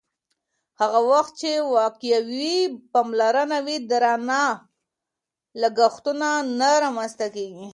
هغه 0.81 0.99
وخت 1.11 1.33
چې 1.41 1.51
وقایوي 1.75 2.57
پاملرنه 2.93 3.57
وي، 3.65 3.77
درانه 3.89 4.43
لګښتونه 5.61 6.27
نه 6.59 6.69
رامنځته 6.83 7.27
کېږي. 7.35 7.67